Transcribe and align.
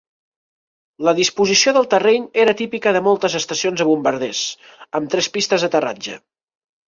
La 1.07 1.11
disposició 1.19 1.73
del 1.75 1.85
terreny 1.91 2.23
era 2.45 2.55
típica 2.61 2.93
de 2.97 3.03
moltes 3.09 3.35
estacions 3.41 3.83
de 3.83 3.87
bombarders, 3.91 4.41
amb 5.01 5.13
tres 5.17 5.29
pistes 5.37 5.67
d'aterratge. 5.67 6.17